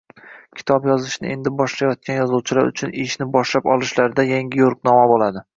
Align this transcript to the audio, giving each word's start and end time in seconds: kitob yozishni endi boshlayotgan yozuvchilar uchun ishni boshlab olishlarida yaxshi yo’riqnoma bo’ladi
kitob 0.61 0.87
yozishni 0.91 1.29
endi 1.33 1.51
boshlayotgan 1.59 2.17
yozuvchilar 2.21 2.71
uchun 2.73 2.97
ishni 3.05 3.31
boshlab 3.37 3.71
olishlarida 3.77 4.29
yaxshi 4.33 4.65
yo’riqnoma 4.65 5.09
bo’ladi 5.15 5.49